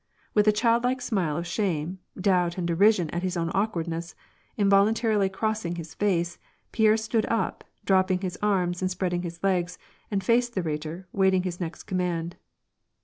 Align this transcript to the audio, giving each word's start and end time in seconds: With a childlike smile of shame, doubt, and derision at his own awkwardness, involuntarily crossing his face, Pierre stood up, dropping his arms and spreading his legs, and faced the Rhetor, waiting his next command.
With 0.33 0.47
a 0.47 0.51
childlike 0.51 0.99
smile 0.99 1.37
of 1.37 1.45
shame, 1.45 1.99
doubt, 2.19 2.57
and 2.57 2.65
derision 2.65 3.11
at 3.11 3.21
his 3.21 3.37
own 3.37 3.51
awkwardness, 3.53 4.15
involuntarily 4.57 5.29
crossing 5.29 5.75
his 5.75 5.93
face, 5.93 6.39
Pierre 6.71 6.97
stood 6.97 7.27
up, 7.27 7.63
dropping 7.85 8.21
his 8.21 8.35
arms 8.41 8.81
and 8.81 8.89
spreading 8.89 9.21
his 9.21 9.43
legs, 9.43 9.77
and 10.09 10.23
faced 10.23 10.55
the 10.55 10.63
Rhetor, 10.63 11.07
waiting 11.13 11.43
his 11.43 11.59
next 11.59 11.83
command. 11.83 12.35